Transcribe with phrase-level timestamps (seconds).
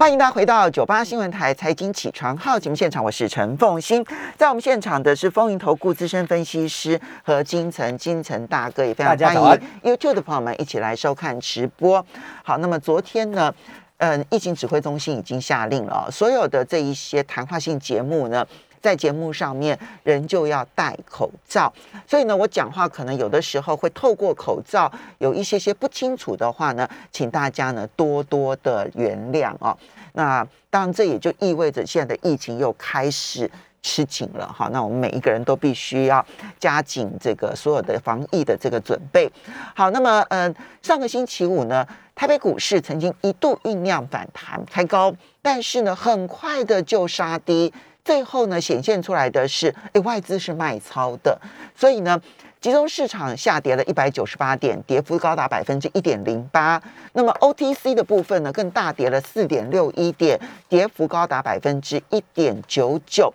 [0.00, 4.02] 欢迎大家回到九八新闻台财经起床号节目现场，我是陈凤欣，
[4.34, 12.02] 在我们现场的是风云投顾资深分析师和金城金城大哥，也非常欢迎 YouTube 的朋友们一起来收看直播。
[12.42, 13.54] 好，那么昨天呢，
[13.98, 18.46] 嗯，疫情指挥中心已经下令了，所有的这一些谈话性节目呢。
[18.80, 21.72] 在节目上面，人就要戴口罩，
[22.06, 29.76] 所以呢，我讲话可能有的时候会透过口罩有一些些不清楚的话呢，请大家呢多多的原谅哦。
[30.14, 33.48] 那当然，这也就意味着现在的疫情又开始
[33.82, 34.68] 吃紧了哈。
[34.72, 36.24] 那我们每一个人都必须要
[36.58, 39.30] 加紧这个所有的防疫的这个准备。
[39.74, 47.72] 好，那么嗯，上个星期五呢，台北股市曾经一度酝酿反弹开高，但是呢，很快的就杀低。
[48.04, 51.38] 最后呢，显现出来的是，哎，外资是卖超的，
[51.76, 52.20] 所以呢，
[52.60, 56.82] 集中市场下跌了一百九十八点，跌幅高达百分之一点零八。
[57.12, 63.32] 那么 OTC 的部分呢，更大跌了四点六一点，跌幅高达百分之一点九九。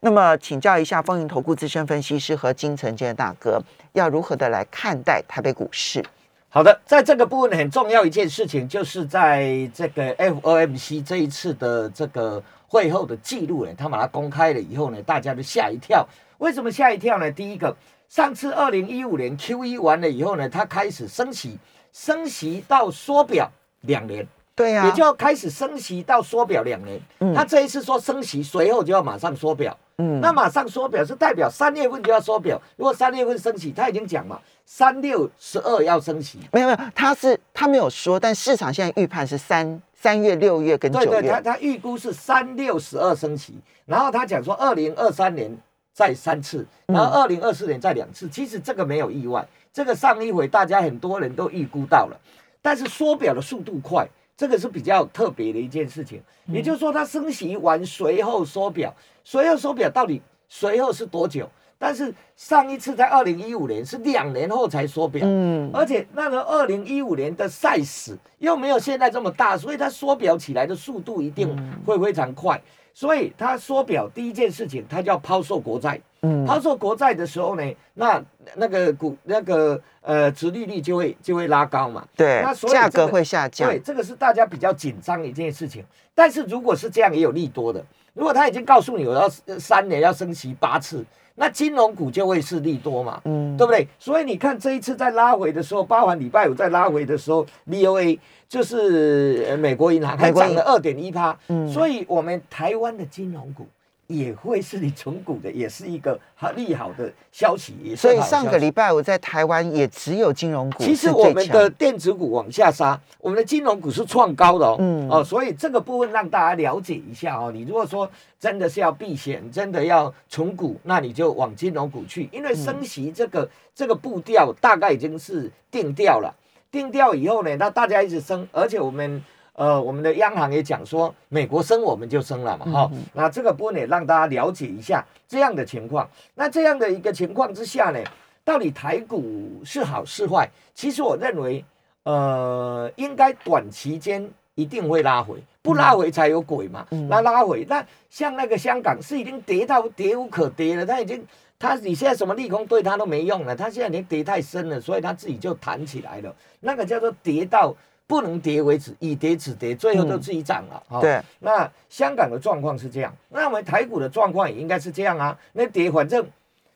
[0.00, 6.04] 那么，请教一下风云投顾资深分析师和金城坚大哥，要如何的来看待台北股市？
[6.48, 12.42] 好的，在这个部分很重要一件事情，就是在这个 FOMC 这一次的这个。
[12.70, 16.06] 会后的记录呢，他把它公开了以后呢，大家都吓一跳。
[16.38, 17.28] 为什么吓一跳呢？
[17.28, 17.76] 第一个，
[18.08, 21.58] 上次二零一五年 Q 一完了以后呢，他开始升息，
[21.92, 27.00] 升息到缩表两年，对呀，也就要开始升息到缩表两年。
[27.18, 29.76] 嗯，他这一次说升息，随后就要马上缩表。
[29.98, 32.62] 嗯，那马上缩表是代表三月份就要缩表。
[32.76, 36.38] 如果三月份升息，他已经讲嘛，三六十二要升息。
[36.52, 39.82] 没有没有，他是他没有说，但市场现在预判是三。
[40.02, 43.52] 三月、六月跟九月，对对，他他预估是三六十二升息，
[43.84, 45.54] 然后他讲说二零二三年
[45.92, 48.26] 再三次，然后二零二四年再两次。
[48.26, 52.18] 其实这个没有意外，这个上一回大家很多人都预估到了，
[52.62, 56.22] 但是缩表的速度快，这个是比较特别的一件事情。
[56.46, 61.46] 也就是说，它升息完随后缩表，随后缩表到底随后是多久？
[61.82, 71.48] 但是上一次在二零一五年是两年后才缩表，嗯，而且那个二零一五年的赛事又没有现在这么大，所以它缩表起来的速度一定
[71.86, 72.60] 会非常快。
[72.92, 77.62] 所以它缩表第一件事情，它就要抛售国债，嗯，抛售国债的时候呢，
[77.94, 78.22] 那
[78.56, 85.82] 那个股那个呃，殖利率就会就会拉高嘛，对，那所以价格会下降，对，这个是大家比较紧张的一件事情。
[86.14, 87.82] 但是如果是这样，也有利多的。
[88.12, 89.26] 如果他已经告诉你我要
[89.58, 91.02] 三年要升息八次。
[91.40, 93.88] 那金融股就会是利多嘛，嗯，对不对？
[93.98, 103.66] 所以你看这一次在拉回的时候，包含礼拜五在拉回的时候，V O A 就是美国银行还涨了二点一趴，嗯，所以我们台湾的金融股。
[104.10, 107.94] 也会是你存股的，也是一个好利好的消息。
[107.94, 110.82] 所以上个礼拜我在台湾也只有金融股。
[110.82, 114.76] 其实我们的电子股往下杀，我们的金融股是创高的哦。
[114.80, 117.52] 嗯哦，所以这个部分让大家了解一下哦。
[117.52, 118.10] 你如果说
[118.40, 126.34] 真的是要避险，真的要存股，那你就往金融股去，因为升息这个这个步调大概已经是定调了。
[126.72, 129.22] 定调以后呢，那大家一直升，而且我们。
[129.60, 132.90] 呃，我们的央行也讲说，美国升我们就升了嘛，哈。
[133.12, 136.08] 那这个部分也让大家了解一下这样的情况。
[136.34, 138.02] 那这样的一个情况之下呢，
[138.42, 140.48] 到底台股是好是坏？
[140.74, 141.62] 其实我认为，
[142.04, 146.86] 呃，应该短期间一定会拉回，不拉回才有鬼嘛。
[147.10, 151.22] 那拉回，那像那个香港是已经跌到跌无可跌了，它已经，
[151.58, 156.34] 它你现在什么利空对它都没用了，它现在已经跌太深了，所以它自己就弹起来了。
[156.60, 157.76] 那个叫做跌到。
[158.10, 161.00] 不能跌为止，以跌止跌，最后都自己涨了。
[161.00, 165.38] 对，那香港的状况是这样，那我们台股的状况也应该是这样啊。
[165.52, 166.26] 那跌反正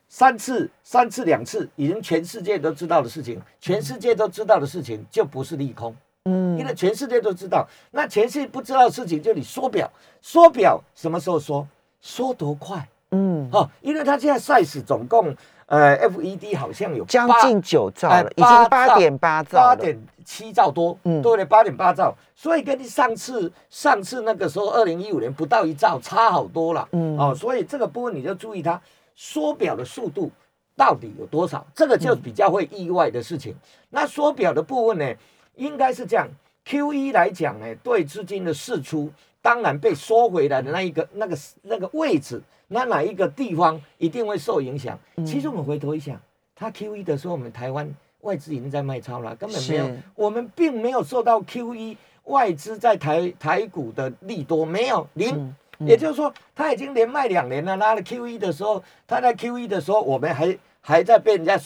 [0.09, 5.93] 三次、三次、两次，已经全世界都知道的事情，全世界都知道的事情就不是利空。
[6.27, 9.91] 嗯，因为全世界都知道，那全世界不知道的事情，就你缩表，
[10.23, 11.67] 缩表什么时候缩？
[12.01, 12.89] 缩多快？
[13.11, 15.35] 嗯，哦，因为它现在赛事总共。
[15.67, 28.81] 呃，F E D 好像有将近九兆了，已经八点八兆，八点七兆多，嗯，对了，八点八兆，所以跟你上次上次那个时候二零一五年不到一兆，差好多了，嗯，哦，所以这个部分你就注意它
[29.15, 30.31] 缩表的速度
[30.75, 33.55] 到底有多少，这个就比较会意外的事情。
[33.91, 35.15] 那缩表的部分呢，
[35.55, 36.29] 应该是这样
[36.65, 39.11] ，Q E 来讲呢，对资金的释出，
[39.41, 42.43] 当然被缩回来的那一个那个那个位置。
[42.69, 44.99] 那哪一个地方一定会受影响？
[45.25, 46.19] 其实我们回头一想，
[46.57, 47.89] 它 Q E 的时候，我们台湾
[48.25, 55.55] 外资已经在卖超了，根本没有，我们并没有受到 Q E 外资在台台股的利多，没有零。
[55.81, 57.77] 也就是说，他已经连卖两年了。
[57.77, 61.59] 拉了 Q E 的时候，他在 Q E 的时候，我们还还在被人家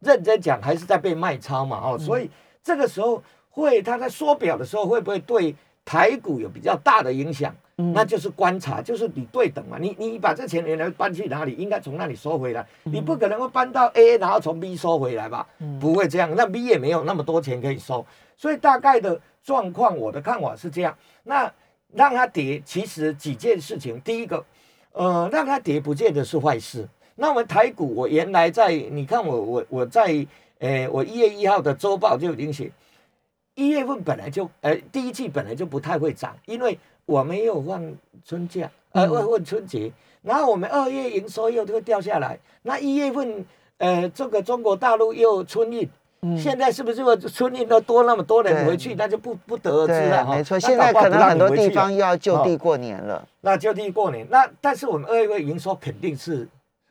[0.00, 1.80] 认真讲，还是在被卖超嘛？
[1.82, 2.30] 哦，所以
[2.62, 5.54] 这个时候会，他在缩表的时候，会不会对？
[5.82, 7.52] 台股有比较大的影响，
[7.92, 9.76] 那就是观察，就是你对等嘛。
[9.80, 15.46] 你你把这钱原来搬去哪里，应该从那里收回来，你不可能会搬到 A，然后从 B 收回来吧？
[15.80, 18.04] 不会这样，那 B 也没有那么多钱可以收，
[18.36, 20.96] 所以大概的状况，我的看法是这样。
[21.24, 21.52] 那
[21.92, 24.44] 让它跌，其实几件事情，第一个，
[24.92, 26.88] 呃，让它跌不见得是坏事。
[27.16, 30.26] 那我们台股，我原来在，你看我我我在，
[30.58, 32.70] 呃，我一月一号的周报就已经写。
[33.60, 39.92] 一月份本来就，呃，第一季本来就不太会涨，因为我没有放春假，呃，问问春节，
[40.22, 43.44] 然后我们二月营收又会掉下来，那一月份，
[43.76, 45.86] 呃，这个中国大陆又春运，
[46.38, 50.34] 现在是不是春运都多那么多人回去，那就不不得而知了哈。
[50.34, 53.28] 没错，现在可能很多地方又要就地过年了。
[53.42, 56.48] 那就地过年，那但是我们二月份营收肯定是。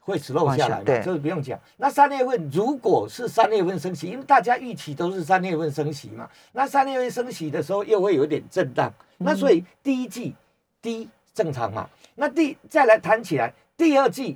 [0.09, 0.83] 会 slow 下来嘛？
[0.85, 1.59] 这是不用讲。
[1.77, 8.91] 那三月份如果是三月份升息，因为大家预期都是三月份升息嘛，那三月份升息的时候又会有点震荡。
[9.17, 10.35] 那所以第一季
[10.81, 11.87] 低正常嘛？
[12.15, 14.35] 那第再来谈起来，第二季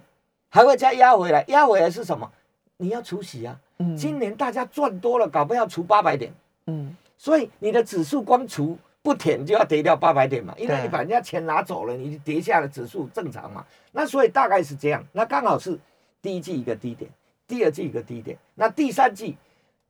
[0.50, 2.32] 还会再压回来，压回来是什么？
[2.78, 3.60] 你要除息啊。
[3.80, 3.98] 嗯。
[3.98, 6.32] 今年大家赚多了，搞不要除八百点。
[6.68, 6.96] 嗯。
[7.18, 8.78] 所以你的指数光除。
[9.04, 13.66] 不舔就要跌掉八百点嘛，因为你把人家钱拿走了，你跌下的指数正常嘛。
[13.92, 15.78] 那所以大概是这样，那刚好是
[16.22, 17.12] 第一季一个低点，
[17.46, 19.36] 第二季一个低点，那第三季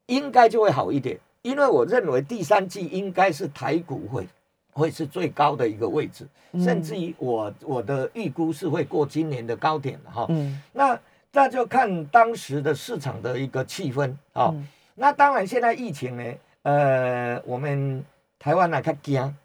[0.07, 4.27] 应该就会好一点，因为我认为第三季应该是台股会
[4.71, 10.25] 会是最高的一个位置，甚至于我我的预估是会过今年的高点了哈。
[10.30, 11.00] 嗯，那
[11.31, 14.51] 那就看当时的市场的一个气氛啊。
[14.95, 16.33] 那当然现在疫情呢，
[16.63, 18.04] 呃，我们。
[18.43, 19.35] 台湾呢，较惊，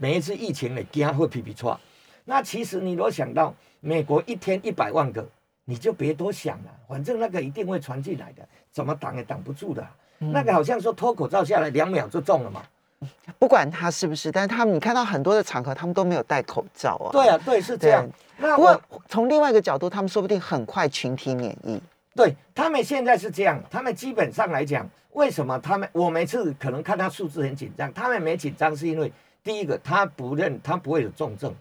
[0.00, 1.78] 每一次疫情呢，惊会皮皮错。
[2.24, 5.24] 那其实你如果想到美国一天一百万个，
[5.64, 9.86] 你就别多想了，反正那个一定会传进来的，怎么挡也挡不住的。
[10.18, 12.60] 那个好像说脱口罩下来两秒就中了嘛。
[13.38, 17.12] 不管他是不是，但是他们你看到很多的场合，他们都没有戴口罩啊。
[17.12, 18.04] 对啊，对，是这样。
[18.38, 21.80] 那不过从另外一个角度，他们说不定很快群体免疫。
[22.18, 24.84] 对他们现在是这样，他们基本上来讲。
[25.12, 25.88] 为什么他们？
[25.92, 29.10] 我每次可能看他数字很紧张，他们没紧张是因为
[29.44, 31.54] 第一个他不认他不会有重症，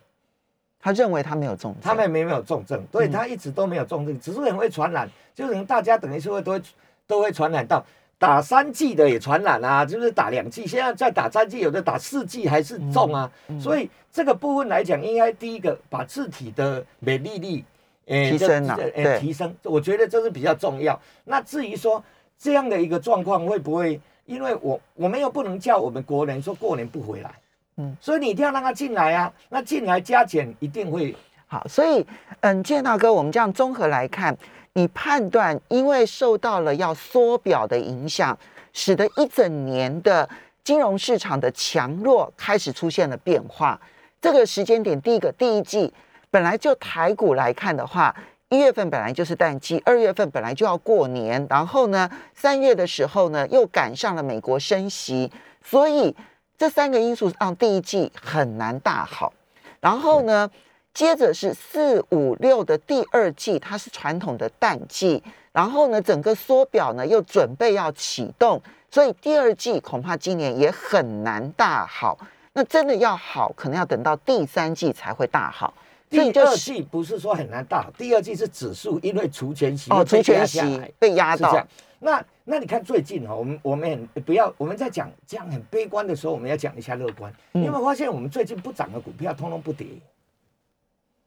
[0.80, 6.62] 他认为他没有重症，他们没有重症，所以他一直都没有重症，只是很会传染，就是大家等于是会都会
[7.06, 7.84] 都会传染到
[8.18, 17.64] 打三剂的也传染啊，就是打两剂，现在在打三剂，有的打四剂还是重啊，所以这个部分来讲，应该第一个把自体的免疫力
[18.08, 18.80] 提升啊，
[19.20, 21.00] 提升，我觉得这是比较重要。
[21.26, 22.04] 那至于说。
[22.40, 24.00] 这样的一个状况会不会？
[24.28, 27.32] 因为我我们又不能叫我们国人说过年不回来，
[27.78, 29.34] 嗯，所以你一定要让他进来啊。
[29.50, 31.16] 那进来加减一定会
[31.48, 31.66] 好。
[31.68, 32.06] 所以，
[32.42, 34.38] 嗯，建大哥，我们这样综合来看，
[34.74, 38.38] 你判断，因为受到了要缩表的影响，
[38.72, 40.30] 使得一整年的
[40.64, 43.82] 金融市场的强弱开始出现了变化。
[44.22, 45.92] 这个时间点，第一个第一季
[46.30, 48.16] 本来就台股来看的话。
[48.50, 55.30] 一月份本来就是淡季，二月份本来就要过年，然后呢，三月的时候呢，又赶上了美国升息，
[55.62, 56.16] 所以
[56.58, 59.34] 这三个因素让第一季很难大好。
[59.82, 60.50] 然后呢，
[60.94, 65.22] 接着是四五六的第二季，它是传统的淡季，
[65.52, 72.18] 然后呢，整个缩表呢又准备要启动，所以第二季恐怕今年也很难大好。
[72.54, 75.74] 那真的要好，可能要等到第三季才会大好。
[76.10, 80.60] 第二季不是说很难到，第二季是指数因为除权息哦，除权息
[80.98, 81.66] 被压到。
[82.00, 87.34] 那那你看最近哈，我们我们很不要我们在讲这样很悲观的时候，我们要讲一下乐观。
[87.52, 89.88] 你有没有发现我们最近不涨的股票通通不跌？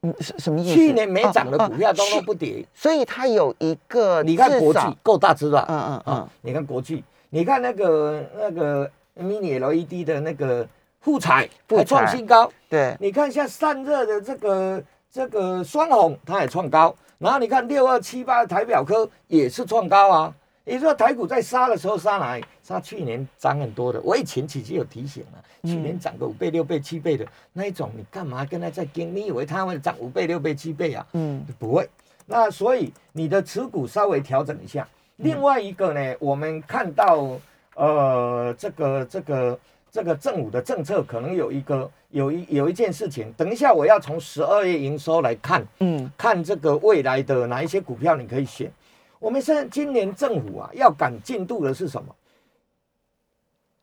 [0.01, 0.73] 嗯，什什么意思？
[0.73, 5.65] 去年没涨的股票通通不跌，所以它有一个你看国际够大只吧？
[5.69, 10.67] 嗯嗯嗯，你看国际，你看那个那个 mini LED 的那个。
[11.01, 20.33] 富彩还创新高，对，你看像散热的这个这个双红，它也创高，然后你看六二七八的台表科也是创高啊。
[20.63, 22.45] 你说台股在杀的时候杀哪里？
[22.61, 29.13] 杀去年涨很多的，我以前其实有提醒了，去年涨个五倍六倍七倍的那一种，你干嘛跟他在跟？
[29.13, 31.05] 你以为它会涨五倍六倍七倍啊？
[31.13, 31.89] 嗯，不会。
[32.27, 34.87] 那所以你的持股稍微调整一下。
[35.17, 37.27] 另外一个呢，我们看到
[37.73, 39.59] 呃这个这个。
[39.91, 48.71] 这个政府的政策可能有一个有一有一件事情，等一下我要从十二月营收来看，嗯，看这个未来的哪一些股票你可以选。
[49.19, 52.15] 我们现在今年政府啊要赶进度的是什么？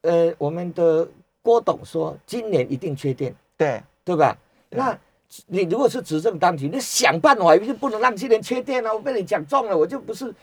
[0.00, 1.06] 呃，我们的
[1.42, 4.34] 郭董说今年一定缺电，对对吧？
[4.70, 4.98] 那
[5.46, 8.94] 你如果是执政当局，你想办法就不能让今年缺电啊！
[8.94, 10.34] 我被你讲中了，我就不是。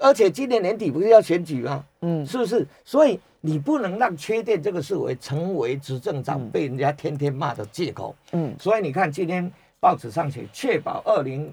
[0.00, 1.84] 而且今年年底不是要选举吗？
[2.00, 2.66] 嗯，是不是？
[2.84, 3.20] 所以。
[3.46, 8.16] 你不能让缺电这个事为成为执政长被人家天天骂的借口。
[8.32, 11.52] 嗯，所以你看今天报纸上写，确保二零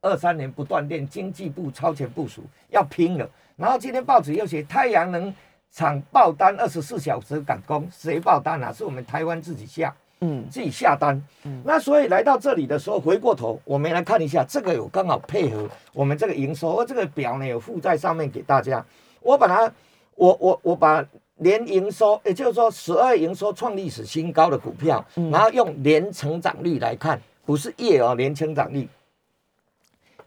[0.00, 3.28] 二三年不断电，经济部超前部署要拼了。
[3.54, 5.30] 然后今天报纸又写，太阳能
[5.70, 8.72] 厂爆单二十四小时赶工，谁爆单啊？
[8.72, 11.22] 是我们台湾自己下，嗯，自己下单。
[11.44, 18.82] 嗯，那所以来到这里的时候，回过头我们来看一下，这个有刚好配合我们这个营收，而这个表呢有附在上面给大家。
[19.20, 19.70] 我把它，
[20.14, 21.04] 我我我把。
[21.36, 28.88] 年营收，也就是说十二营收创历史新高的股票，然后用年成长率来看，不是月哦，年成长率。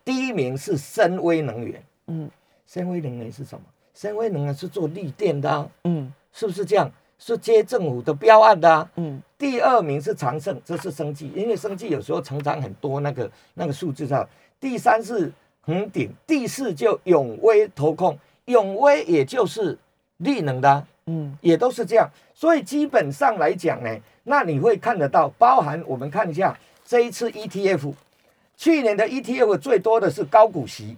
[0.05, 2.29] 第一名是深威能源，嗯，
[2.67, 3.65] 深威能源是什么？
[3.93, 6.91] 深威能源是做绿电的，嗯，是不是这样？
[7.17, 9.21] 是接政府的标案的，嗯。
[9.37, 14.27] 第二名是长盛，这是生技，因为生技有时候成长很多，那个那个数字上。
[14.59, 19.77] 第三是恒鼎，第四就永威投控，永威也就是
[20.17, 20.85] 绿能的。
[21.11, 23.89] 嗯，也都是这样，所以基本上来讲呢，
[24.25, 27.93] 那你会看得到，包含我们看一下这一次 ETF，
[28.55, 30.95] 去年的 ETF 最多的是高股息，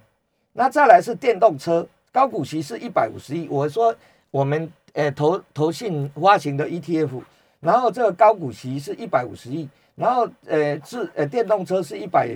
[0.51, 3.48] 那再来是电动车，高股息是一百五十亿。
[3.50, 3.96] 我说
[4.32, 7.22] 我们呃投投信发行的 ETF，
[7.62, 12.27] 然后这个高股息是一百五十亿，然后呃是呃电动车是一百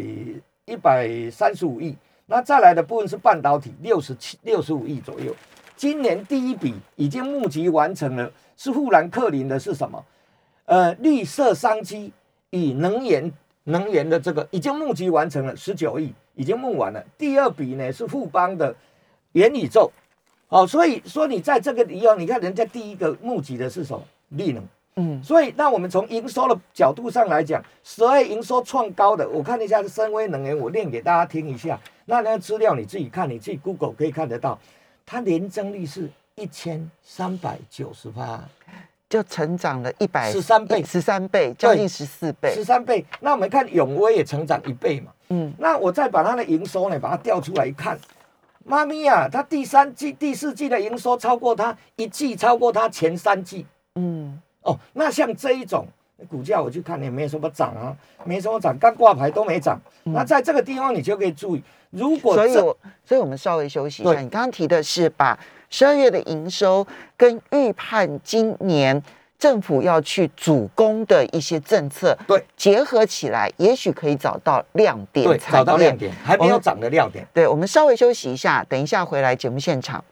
[0.63, 1.94] 一百三十五亿，
[2.27, 5.36] 那再来的部分是半导体六十七六十五亿左右。
[5.75, 10.03] 今年第一笔已经募集完成了，是富兰克林的，是什么？
[10.65, 12.12] 呃，绿色商机
[12.50, 13.32] 与能源
[13.65, 17.03] 能源的这个已经募集完成了十九亿，已经募完了。
[17.17, 18.74] 第二笔呢是富邦的
[19.34, 19.91] 元宇宙，
[20.48, 24.01] 哦，所以说你在这个地方，你看人家第一个募集的是什么？
[24.29, 24.63] 绿能，
[24.96, 34.58] 嗯，所以那我们从营收的角度上来讲，十二营收创高的，我看一下是深威能源，我念给大家听一下，那那个资料你自己看，你自己 Google 可以看得到。
[35.06, 38.44] 它年增率是一千三百九十八，
[39.08, 43.06] 就成长了一百十三倍，十三倍，将近十四倍，十三倍。
[43.20, 47.98] 那我们看永威也成长一倍嘛，嗯，那我再把它的营收呢，把它调出来一看，
[48.64, 55.88] 妈咪呀，它第三季、第四季的营收超过它一季，超过它前三季，嗯，哦，那像这一种
[56.29, 59.79] 股价，我去看也没什么涨啊，没什么涨，刚挂牌都没涨。
[60.03, 61.63] 那在这个地方，你就可以注意。
[61.91, 62.77] 如果所以，所
[63.12, 64.19] 以我们稍微休息一下。
[64.19, 65.38] 你刚刚提的是把
[65.69, 69.01] 十二月的营收跟预判今年
[69.38, 75.25] 政府要去主攻的一些政策对结合起来，也许可以找到亮点。
[75.25, 77.25] 对，找到亮点，还没有涨的亮点。
[77.34, 80.03] 对，我们稍微休息一下，等一下回来节目现场。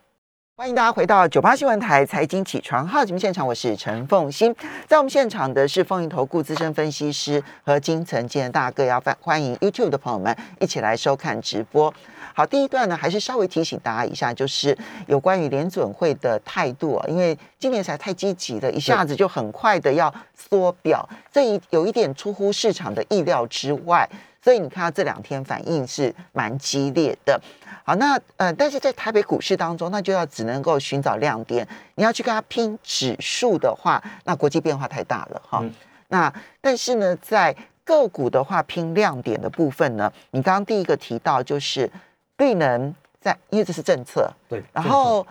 [0.55, 4.55] 欢迎大家回到九八新闻台财经起床号节目现场，我是陈凤欣，
[4.87, 11.91] 在我们现场的是风云投顾资深分析师和金城建大哥，要欢迎 YouTube 的朋友们一起来收看直播。
[12.35, 24.07] 好，第一段呢，还是稍微提醒大家一下，就是有关于联准会的态度啊，因为今年才太积极了，一下子就很快的要缩表，这一有一点出乎市场的意料之外，
[24.43, 27.39] 所以你看到这两天反应是蛮激烈的。
[27.85, 31.67] 好，那呃，但是在台北股市当中，那就要只能够寻找亮点。
[31.95, 35.63] 你要去跟它拼指数的话，那国际变化太大了哈。
[36.09, 36.31] 那
[36.61, 41.89] 但是呢，在个股的话，拼亮点的部分呢，你刚刚第一个提到就是
[42.37, 44.61] 绿能，在因为这是政策，对。
[44.71, 45.25] 然后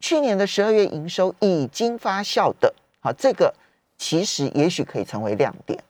[0.00, 3.52] 去年的十二月营收已经发酵的，好，这个
[3.96, 5.87] 其实也许可以成为亮点，对。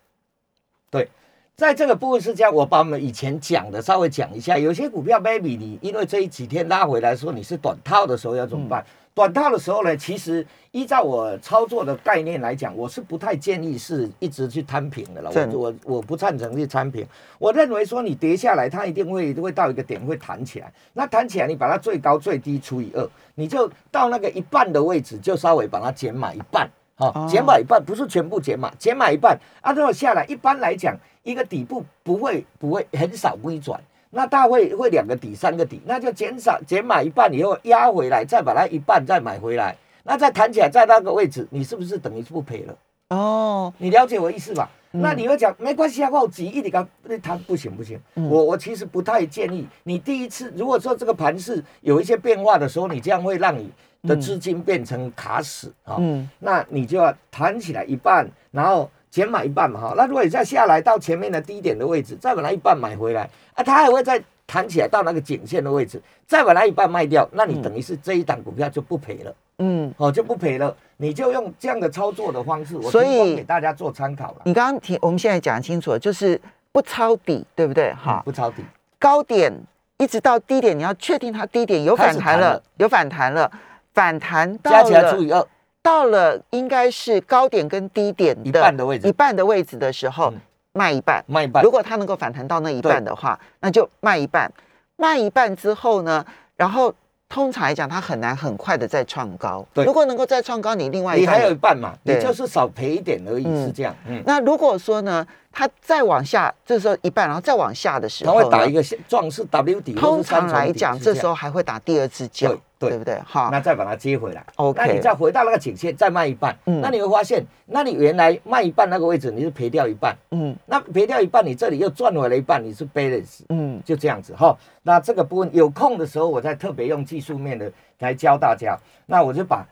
[1.58, 4.56] 在这个部分是这样，我把我们以前讲的稍微讲一下。
[4.56, 8.86] 有些股票，baby，你因为这一几天拉回来说你是短套的时候要怎么办？
[9.12, 15.32] 短套的时候呢，其实依照我操作的概念来讲，我是不太建议是一直去摊平的了。
[15.34, 17.04] 我我我不赞成去摊平。
[17.40, 20.72] 我认为说你跌下来，它一定会会到一个点会弹起来。
[20.92, 26.70] 那弹起来，你把它最高最低除以二，你就到那个一半的位置，就稍微把它减满一半。
[26.98, 29.38] 好，减满一半，不是全部减满，减满一半。
[29.62, 30.94] 啊，如果下来，一般来讲。
[31.24, 33.78] 一个底部不会不会很少微转，
[34.08, 42.74] 那大会会两个底三个底，那就减少减买一半以后压回来，再把它一半再买回来，那再弹起来在那个位置，你是不是等于不赔了？
[43.10, 44.70] 哦，你了解我意思吧？
[44.90, 53.70] 那你会讲没关系啊，我急一点刚那弹不行不行，我我其实不太建议你第一次如果说这个盘是有一些变化的时候，你这样会让你
[54.02, 58.90] 的资金变成卡死啊，嗯，那你就要弹起来一半，然后。
[59.10, 63.22] 减买一半嘛哈，那如果你再下来到前面的低点的位置，再把它一半买回来
[63.54, 74.42] 啊，它还会再弹起来到那个颈线的位置，再把它一半卖掉，那你等于是这一档股票就不赔了，嗯，哦就不赔了，你就用这样的操作的方式，我提供给大家做参考了。
[74.44, 76.38] 你刚刚提，我们现在讲清楚了，就是
[76.70, 77.90] 不抄底，对不对？
[77.94, 78.62] 哈，不抄底，
[78.98, 79.50] 高点
[79.96, 83.50] 一直到低点，你要确定它低点有反弹了，有反弹了，
[83.98, 85.46] 反弹加起来除以二。
[85.82, 90.32] 到了应该是高点跟低点的一半的位置，一半的位置的时候
[90.72, 91.62] 卖一半，卖一半。
[91.64, 94.50] 如果它能够反弹到那一半的话，那就卖一半。
[94.96, 96.24] 卖一半之后呢，
[96.56, 96.94] 然后。
[97.30, 99.62] 通常来讲，它很难很快的再创高。
[99.74, 103.94] 对，如果能够再创高，你另外你还有一半嘛，你就是少赔一点而已，是这样。
[104.06, 105.26] 嗯，那如果说呢？
[105.52, 109.92] 它再往下，这时候一半，然后再往下的时候，它会打一个壮士 W 底。
[109.92, 113.18] 通常来讲，这时候还会打第二支脚，对不对？
[113.24, 114.44] 好，那再把它接回来。
[114.56, 116.56] OK，那你再回到那个颈线，再卖一半。
[116.66, 120.16] 嗯，那你会发现，那你原来卖一半那个位置，你是赔掉一半。
[120.30, 123.40] 嗯，那赔掉一半，你这里又赚回来一半，你是 balance。
[123.48, 124.56] 嗯，就这样子哈。
[124.82, 128.78] 那这个部分有空的时候，我再特别用技术面的来教大家。
[129.06, 129.66] 那我就把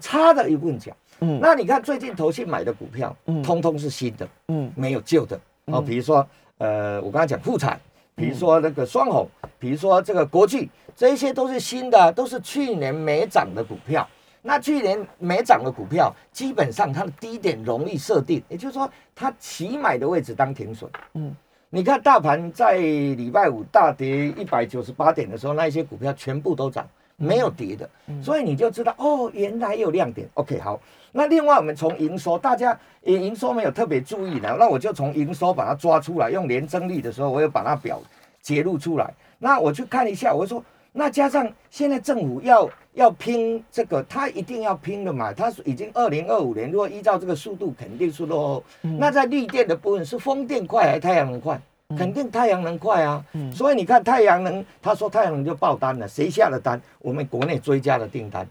[0.00, 0.94] 差的一部分讲。
[1.20, 5.40] 嗯，那你看最近投信买的股票，嗯，通通是新的，嗯，没有旧的。
[5.66, 6.26] 哦，比如说，
[6.58, 7.78] 呃，我刚才讲富彩，
[8.16, 9.28] 比如说那个双红，
[9.62, 14.04] 比如说这个国际，这一些都是新的，都是去年没涨的股票。
[14.42, 20.90] 那去年没涨的股票，基本上它的低点容易设定，也就是说，它起买的位置当停损。
[21.14, 21.32] 嗯，
[21.70, 26.84] 你看大盘在礼拜五大跌一百九十八点的时候，那一些股票全部都涨。
[27.14, 27.88] 没有跌的，
[28.20, 30.28] 所以你就知道哦，原来有亮点。
[30.34, 30.80] OK，好。
[31.12, 38.02] 那另外我们从营收，大家营营收没有特别注意呢，那我就从营收把它抓出来，用年增率的时候，我又把它表
[38.40, 39.14] 揭露出来。
[39.42, 48.64] 那我去看一下，我说那加上现在政府要要拼这个，他一定要拼的嘛，他已经二零二五年，如果依照这个速度，肯定是落后。
[48.82, 51.60] 那在绿电的部分，是风电快还是太阳能快？
[51.98, 56.80] 肯定太阳能快啊，所以你看太阳能，他说太阳能就爆单了，谁下的单？
[57.00, 58.46] 我们国内追加的订单，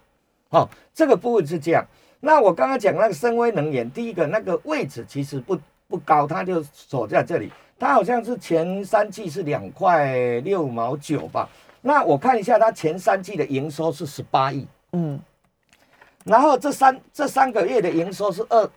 [0.49, 1.87] 好，这个部分是这样。
[2.19, 5.57] 那我刚刚讲那个深威能源，第一个那个位置其实不
[5.87, 11.49] 不高，它就锁在这里，它好像是前三季是两块六毛九吧。
[11.81, 15.19] 那我看一下它前三季的营收是十八亿，嗯，
[16.23, 18.69] 然后这三这三个月的营收是二。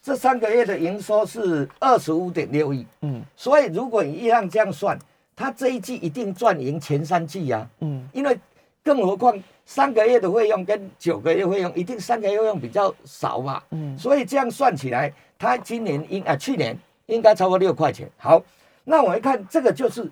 [0.00, 4.96] 这三个月的营收是二十五点六亿，嗯，所以如果你一样这样算，
[5.34, 8.38] 它这一季一定赚赢前三季呀，嗯，因为
[8.84, 18.08] 更何况三个月的费用跟九个月费用，一定三个月费用比较少嘛，嗯，所以这样算起来，它今年应啊去年应该超过六块钱。
[18.16, 18.42] 好，
[18.84, 20.10] 那我一看这个就是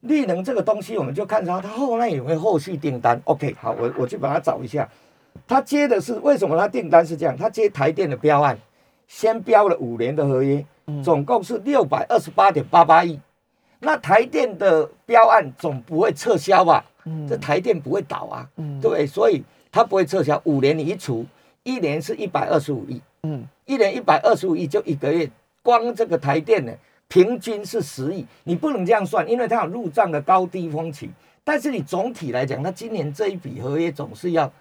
[0.00, 3.20] 绿能这个东西，我们就看它它后面有没有后续订单。
[3.24, 4.88] OK，好，我我去把它找一下，
[5.46, 7.36] 他接的是为什么他订单是这样？
[7.36, 8.58] 他接台电的标案。
[9.08, 10.66] 先标了五年的合约，
[11.00, 13.20] 总共是六百二十八点八八亿。
[13.78, 16.84] 那台电的标案总不会撤销吧？
[17.28, 19.06] 这台电不会倒啊，对不对？
[19.06, 20.42] 所以它不会撤销。
[20.42, 21.24] 五年你一除，
[21.62, 23.00] 一年是一百二十五亿。
[23.22, 25.30] 嗯，一年一百二十五亿就一个月，
[25.66, 26.72] 光这个台电呢，
[27.08, 28.24] 平均是十亿。
[28.44, 31.10] 你不能这样算，因为它有入账的高低峰期。
[31.42, 34.52] 但是你总体来讲，它今年这一笔合约总是要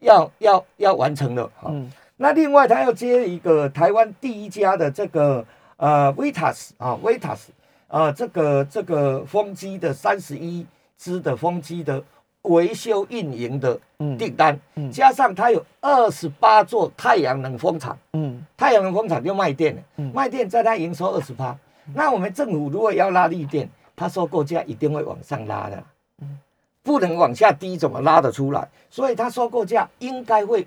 [0.00, 1.48] 要要要完成的。
[1.64, 1.90] 嗯。
[2.16, 5.44] 那另外，它要接一个台湾第一家的这个
[5.76, 7.52] 呃维塔斯啊维塔斯
[7.88, 10.66] 啊这个这个风机的三十一
[10.98, 12.02] 支的风机的
[12.42, 13.78] 维修运营的
[14.18, 14.58] 订单，
[14.92, 21.56] 加上它有二十八座太阳能风场，嗯，太阳能风场就卖电了，卖电在它营收二十八。
[21.94, 25.84] 那我们政府如果要拉绿电，它收购价一定会往上拉的，
[26.22, 26.38] 嗯，
[26.82, 28.68] 不能往下低，怎么拉得出来？
[28.88, 30.66] 所以它收购价应该会。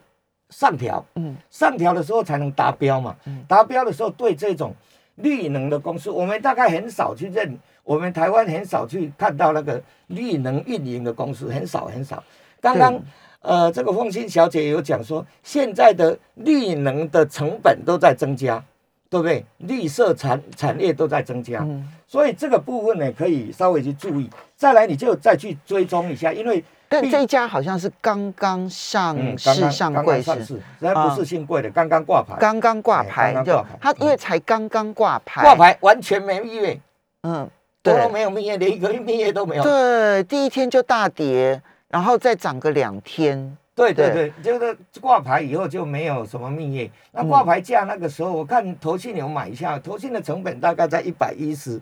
[0.50, 4.72] 上调，嗯，上调的时候才能达标嘛，嗯，达标的时候对这种
[5.16, 12.24] 绿能的公司，我们大概很少去认，我们台湾很少去看到那个绿能运营的公司，很少很少。
[12.62, 13.00] 刚刚，
[13.42, 18.64] 呃，这个凤欣小姐有讲说，现在的绿能的成本都在增加，
[19.10, 19.46] 对不对？
[19.58, 21.66] 绿色产产业都在增加，
[22.08, 24.30] 所以这个部分呢，可以稍微去注意。
[24.56, 26.64] 再来，你就再去追踪一下，因为。
[26.90, 36.80] 但这一家好像是刚刚上市上柜，是，人家不是新贵的，刚刚挂牌，刚刚挂牌，就他因为才刚刚挂牌，挂牌完全没意味，
[37.24, 37.50] 嗯，
[37.84, 39.64] 都没有蜜月，连一个蜜月都没有。
[39.64, 43.58] 对，第一天就大跌，然后再涨个两天。
[43.76, 46.90] 对对对，就是挂牌以后就没有什么蜜月。
[47.12, 51.80] 那挂牌价那个时候，我看投信有买一下，投信的成本大概在一百一十。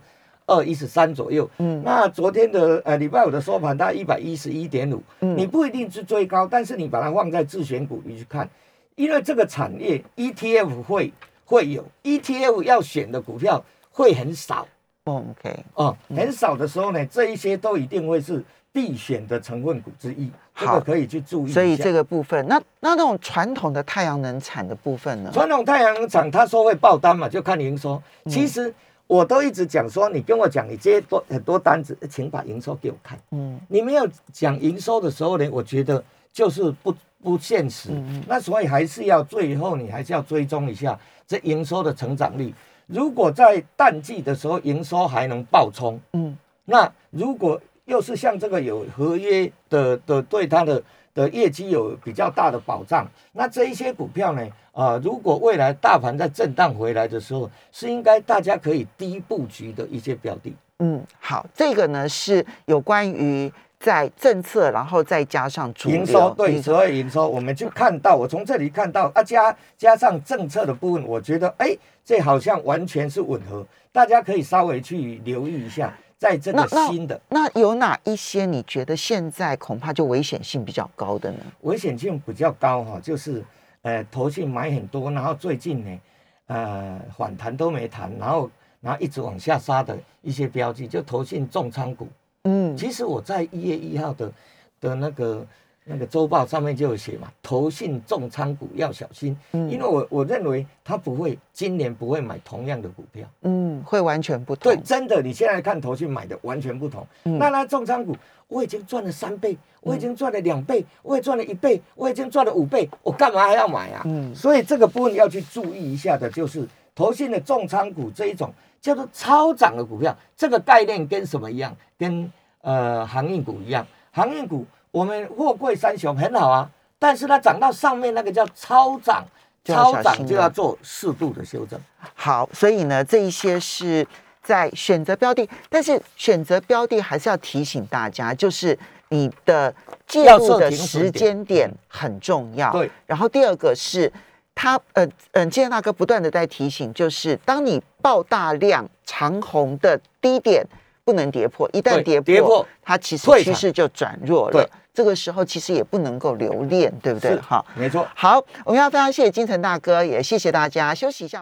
[0.47, 8.49] 二一十三左右，嗯，那昨天的呃礼拜五的收盘大概一百一十一点五，嗯，你不一定是追高，但是你把它放在自选股里去看，
[8.95, 11.13] 因为这个产业 ETF 会
[11.45, 14.67] 会有 ETF 要选的股票会很少
[15.05, 21.51] ，OK，哦，很少的时候呢，这一些都一定会是必选的成分股之一，这个可以去注意。
[21.51, 25.31] 所以这个部分，那那那种传统的太阳能产的部分呢？
[25.33, 28.73] 传统太阳能厂他说会爆单嘛，就看营收，其实。
[29.07, 33.19] 我都一直讲说，你跟我讲你接多很多单子，请把营收给我看。
[33.31, 37.89] 嗯，你没有讲营收的时候呢，我觉得就是不不现实。
[38.25, 42.53] 那所以还是要最后你还是要追踪一下这营收的成长率。
[42.91, 60.53] 如果在淡季的时候营收还能爆冲，嗯，那如果又是像这个有合约的的对它的的业绩有比较大的保障，那这一些股票呢，啊，如果未来大盘在震荡回来的时候，是应该大家可以低布局的一些标的。
[60.79, 63.51] 嗯，好，这个呢是有关于
[63.81, 81.39] 在政策，然后再加上营收，对，所以营收，我们就看到，我从这里看到啊，加加上政策的部分，我觉得，哎，这好像完全是吻合，大家可以稍微去留意一下，在这个新的，那有哪一些你觉得现在恐怕就危险性比较高的呢？
[81.61, 83.43] 危险性比较高哈，就是
[83.81, 85.99] 呃，投信买很多，然后最近呢，
[86.45, 88.49] 呃，反弹都没弹，然后。
[88.83, 92.07] 然后一直往下杀的一些标记，就投信重仓股。
[92.43, 94.31] 嗯，其实我在一月一号的
[94.79, 95.45] 的那个
[95.83, 99.37] 那个周报上面就有写嘛，投信重仓股要小心。
[99.51, 103.27] 嗯，因为我我认为他不会今年不会买同样的股票。
[103.41, 104.73] 嗯，会完全不同。
[104.73, 107.05] 对，真的，你现在看投信买的完全不同。
[107.23, 108.15] 那他重仓股，
[108.47, 114.01] 我已经赚了三倍，我已经赚了两倍，我也赚了一倍，我已经赚了五倍，我干嘛还要买啊？
[114.05, 118.51] 嗯，所以这个部分要去注意一下的，就是投信的重仓股这一种。
[118.81, 121.73] 叫做超涨的股票，这个概念跟什么一样？
[121.99, 122.29] 跟
[122.61, 123.85] 呃航运股一样。
[124.11, 126.67] 航运股我们货柜三雄很好啊，
[126.97, 129.23] 但是它涨到上面那个叫超涨，
[129.63, 131.79] 超涨就要做适度的修正。
[132.15, 134.05] 好，所以呢，这一些是
[134.41, 138.77] 在选择标的，但是选择标的还是要提醒大家，就是
[139.09, 139.71] 你的
[140.07, 142.71] 介入的时间点很重要。
[142.71, 144.11] 对，然后第二个是。
[144.55, 150.65] 他呃嗯，今天大哥不断的在提醒，就是当你爆大量长红的低点
[151.03, 154.69] 不能跌破，一旦跌破，它其实趋势就转弱了。
[154.93, 157.33] 这个时候其实也不能够留恋，对不对？
[157.39, 158.05] 哈，没错。
[158.13, 161.39] 好，我们要非常谢谢金城大哥，也谢谢大家，休息一下。